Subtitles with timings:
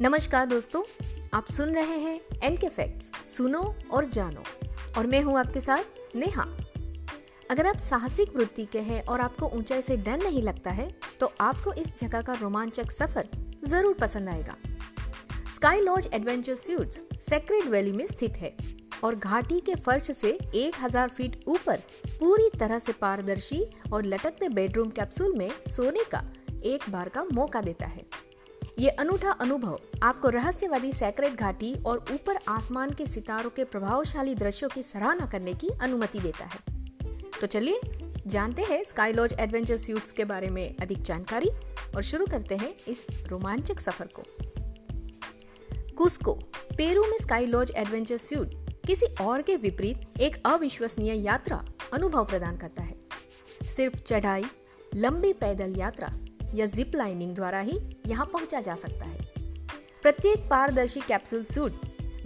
[0.00, 0.82] नमस्कार दोस्तों,
[1.34, 3.62] आप सुन रहे हैं एन के फैक्ट्स सुनो
[3.92, 4.42] और जानो।
[4.98, 6.42] और मैं हूँ आपके साथ नेहा।
[7.50, 10.88] अगर आप साहसिक वृत्ति के हैं और आपको ऊंचाई से डर नहीं लगता है
[11.20, 13.28] तो आपको इस जगह का रोमांचक सफ़र
[13.64, 14.56] ज़रूर पसंद आएगा।
[15.54, 18.56] Sky Lodge Adventure Suites Sacred Valley में स्थित है
[19.04, 23.62] और घाटी के फर्श से 1000 फीट ऊपर पूरी तरह से पारदर्शी
[23.92, 26.24] और लटकते बेडरूम कैप्सूल में सोने का
[26.64, 28.06] एक बार का मौका देता है।
[28.78, 34.68] ये अनूठा अनुभव आपको रहस्यवादी सैक्रेट घाटी और ऊपर आसमान के सितारों के प्रभावशाली दृश्यों
[34.70, 36.58] की सराहना करने की अनुमति देता है।
[37.40, 37.80] तो चलिए,
[38.26, 41.48] जानते हैं स्काई लॉज एडवेंचर स्यूट्स के बारे में अधिक जानकारी
[41.96, 44.22] और शुरू करते हैं इस रोमांचक सफ़र को।
[45.94, 46.32] कुस्को,
[46.78, 48.54] पेरू में स्काई लॉज एडवेंचर स्यूट
[48.86, 52.98] किसी और के विपरीत एक अविश्वसनीय यात्रा अनुभव प्रदान करता है।
[53.68, 54.44] सिर्फ़ चढ़ाई,
[54.94, 56.12] लंबी पैदल यात्रा
[56.54, 59.32] या जिप लाइनिंग द्वारा ही यहाँ पहुँचा जा सकता है।
[60.02, 61.72] प्रत्येक पारदर्शी कैप्सूल सूट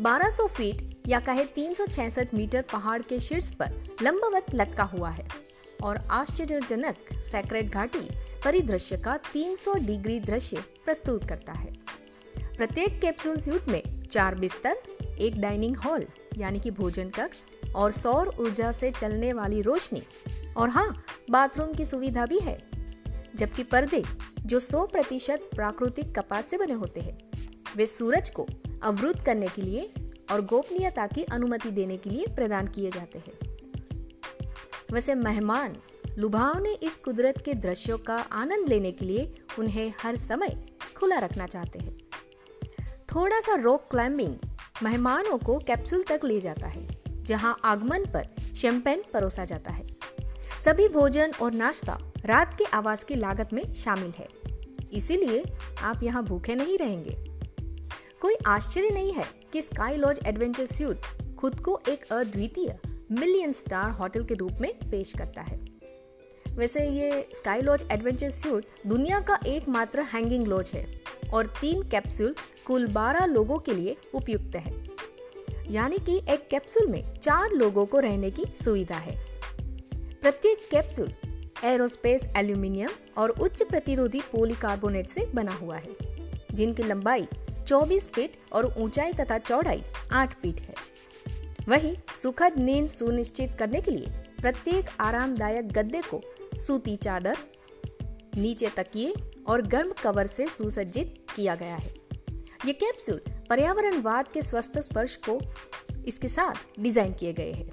[0.00, 5.28] 1200 फीट या कहे 366 मीटर पहाड़ के शीर्ष पर लंबवत लटका हुआ है
[5.82, 8.08] और आश्चर्यजनक सैक्रेट घाटी
[8.44, 11.72] परिदृश्य का 300 डिग्री दृश्य प्रस्तुत करता है।
[12.38, 14.76] प्रत्येक कैप्सूल सूट में चार बिस्तर,
[15.18, 16.04] एक डाइनिंग हॉल
[16.38, 17.42] यानी कि भोजन कक्ष
[17.74, 20.02] और सौर ऊर्जा से चलने वाली रोशनी।
[20.56, 22.81] और हाँ बाथरूम की सुविधा भी है।
[23.36, 24.04] जबकि पर्दे,
[24.40, 27.18] जो 100 प्रतिशत प्राकृतिक कपास से बने होते हैं,
[27.76, 28.46] वे सूरज को
[28.82, 29.92] अवरुद्ध करने के लिए
[30.30, 33.38] और गोपनीयता की अनुमति देने के लिए प्रदान किए जाते हैं।
[34.92, 35.76] वैसे मेहमान
[36.18, 40.64] लुभावने इस कुदरत के दृश्यों का आनंद लेने के लिए उन्हें हर समय
[40.96, 41.96] खुला रखना चाहते हैं।
[43.14, 44.36] थोड़ा सा रॉक क्लाइंबिंग
[44.82, 46.88] मेहमानों को कैप्सूल तक ले जाता है,
[47.22, 49.91] जहाँ आगमन पर शैंपेन परोसा जाता है।
[50.64, 54.28] सभी भोजन और नाश्ता रात के आवास की लागत में शामिल है।
[54.92, 55.44] इसीलिए
[55.82, 57.16] आप यहाँ भूखे नहीं रहेंगे।
[58.20, 60.96] कोई आश्चर्य नहीं है कि स्काई लॉज एडवेंचर स्यूट
[61.36, 62.78] खुद को एक अद्वितीय
[63.12, 65.60] मिलियन स्टार होटल के रूप में पेश करता है।
[66.54, 71.00] वैसे ये स्काई लॉज एडवेंचर स्यूट दुनिया का एकमात्र हैंगिंग लॉज है
[71.34, 72.34] और तीन कैप्सूल
[72.66, 74.86] कुल 12 लोगों के लिए उपयुक्त है।
[75.70, 79.31] यानी कि एक कैप्सूल में चार लोगों को रहने की सुविधा है।
[80.22, 81.08] प्रत्येक कैप्सूल
[81.64, 85.96] एरोस्पेस एल्यूमिनियम और उच्च प्रतिरोधी पॉलीकार्बोनेट से बना हुआ है,
[86.52, 87.26] जिनकी लंबाई
[87.66, 89.82] 24 फीट और ऊंचाई तथा चौड़ाई
[90.12, 90.74] 8 फीट है।
[91.68, 96.22] वही सुखद नींद सुनिश्चित करने के लिए प्रत्येक आरामदायक गद्दे को
[96.58, 97.36] सूती चादर,
[98.36, 99.14] नीचे तकिए
[99.48, 101.94] और गर्म कवर से सुसज्जित किया गया है।
[102.66, 105.38] ये कैप्सूल पर्यावरणवाद के स्वस्थ स्पर्श को
[106.06, 107.70] इसके साथ डिज़ाइन किए गए हैं।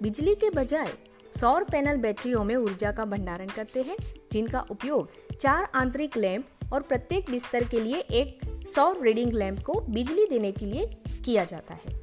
[0.00, 0.92] बिजली के बजाय
[1.36, 3.96] सौर पैनल बैटरियों में ऊर्जा का भंडारण करते हैं,
[4.32, 9.80] जिनका उपयोग चार आंतरिक लैंप और प्रत्येक बिस्तर के लिए एक सौर रीडिंग लैंप को
[9.80, 10.86] बिजली देने के लिए
[11.24, 11.98] किया जाता है।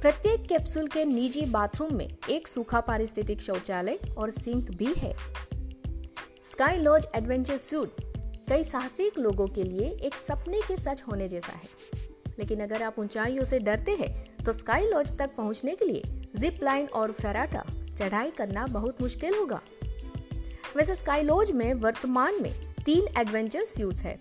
[0.00, 5.14] प्रत्येक कैप्सूल के निजी बाथरूम में एक सूखा पारिस्थितिक शौचालय और सिंक भी है।
[6.44, 8.00] स्काई लॉज एडवेंचर सूट
[8.48, 11.68] कई साहसिक लोगों के लिए एक सपने के सच होने जैसा है।
[12.38, 16.02] लेकिन अगर आप ऊंचाइयों से डरते हैं तो स्काई लॉज तक पहुँचने के लिए
[16.36, 19.60] जिप लाइन और फेराटा चढ़ाई करना बहुत मुश्किल होगा।
[20.76, 22.52] वैसे स्काई लॉज में वर्तमान में
[22.84, 24.18] तीन एडवेंचर स्यूट्स है,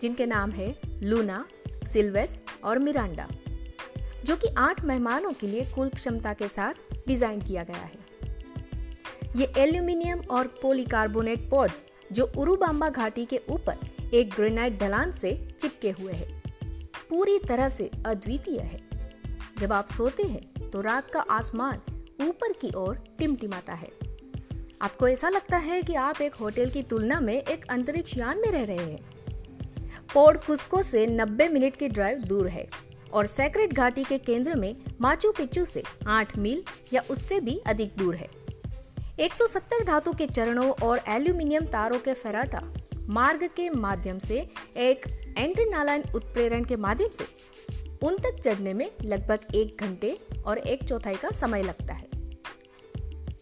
[0.00, 1.44] जिनके नाम है लूना,
[1.84, 3.28] सिल्वेस और मिरांडा,
[4.24, 6.74] जो कि आठ मेहमानों के लिए कुल क्षमता के साथ
[7.08, 8.06] डिज़ाइन किया गया है।
[9.36, 15.90] ये एल्यूमिनियम और पॉलीकार्बोनेट पॉड्स, जो उरुबाम्बा घाटी के ऊपर एक ग्रेनाइट ढलान से चिपके
[15.90, 16.42] हुए हैं,
[17.10, 18.80] पूरी तरह से अद्वितीय है।
[19.58, 21.80] जब आप सोते हैं तो रात का आसमान
[22.20, 23.88] ऊपर की ओर टिमटिमाता है।
[24.82, 28.50] आपको ऐसा लगता है कि आप एक होटल की तुलना में एक अंतरिक्ष यान में
[28.50, 29.00] रह रहे हैं।
[30.14, 32.68] पोर्ट कुस्को से 90 मिनट की ड्राइव दूर है
[33.12, 36.62] और सैक्रेट घाटी के केंद्र में माचू पिच्चू से 8 मील
[36.92, 38.28] या उससे भी अधिक दूर है।
[39.20, 42.62] 170 धातु के चरणों और एल्यूमिनियम तारों के फेराटा
[43.08, 44.40] मार्ग के माध्यम से
[44.76, 45.06] एक
[45.38, 47.24] एंट्रीनालाइन उत्प्रेरण के माध्यम से
[48.02, 52.07] उन तक चढ़ने में लगभग एक घंटे और एक चौथाई का समय लगता है।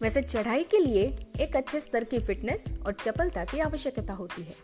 [0.01, 1.03] वैसे चढ़ाई के लिए
[1.41, 4.55] एक अच्छे स्तर की फिटनेस और चपलता की आवश्यकता होती है।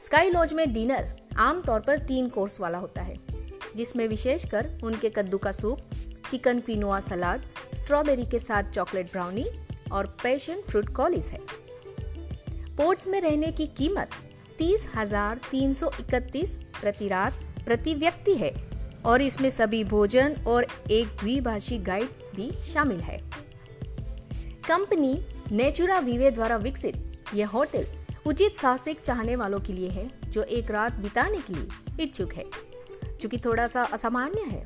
[0.00, 1.08] स्काई लॉज में डिनर
[1.38, 3.16] आमतौर पर तीन कोर्स वाला होता है,
[3.76, 5.80] जिसमें विशेषकर उनके कद्दू का soup,
[6.30, 7.44] chicken quinoa salad,
[7.74, 9.46] strawberry के साथ चॉकलेट ब्राउनी
[9.92, 11.40] और पैशन फ्रूट कॉलिस है।
[12.76, 14.10] पोर्ट्स में रहने की कीमत
[14.58, 18.52] तीस हज़ार तीन सौ इकतीस प्रति रात प्रति व्यक्ति है
[19.06, 23.20] और इसमें सभी भोजन और एक द्विभाषी गाइड भी शामिल है।
[24.68, 25.14] कंपनी
[25.52, 27.86] नेचुरा वीवे द्वारा विकसित यह होटल
[28.26, 32.44] उचित साहसिक चाहने वालों के लिए है, जो एक रात बिताने के लिए इच्छुक है,
[33.20, 34.62] चूँकि थोड़ा सा असामान्य है।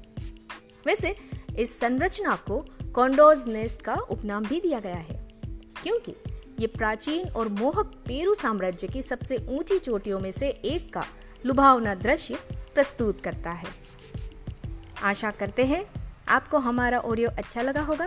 [0.86, 1.14] वैसे,
[1.58, 2.58] इस संरचना को
[2.94, 5.20] कॉन्डोर्स नेस्ट का उपनाम भी दिया गया है,
[5.82, 6.14] क्योंकि
[6.60, 11.04] ये प्राचीन और मोहक पेरू साम्राज्य की सबसे ऊँची चोटियों में से एक का
[11.46, 12.38] लुभावना दृश्य
[12.74, 13.68] प्रस्तुत करता है।
[15.02, 15.84] आशा करते हैं,
[16.28, 18.06] आपको हमारा ऑडियो अच्छा लगा होगा।